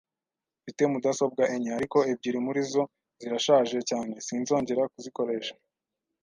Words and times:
Mfite 0.61 0.81
mudasobwa 0.91 1.43
enye, 1.55 1.71
ariko 1.77 1.97
ebyiri 2.11 2.39
muri 2.45 2.61
zo 2.71 2.83
zirashaje 3.21 3.77
cyane 3.89 4.13
sinzongera 4.25 4.81
kuzikoresha. 4.93 5.53